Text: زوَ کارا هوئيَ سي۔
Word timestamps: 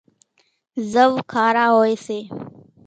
زوَ 0.91 1.11
کارا 1.31 1.65
هوئيَ 1.73 1.95
سي۔ 2.05 2.19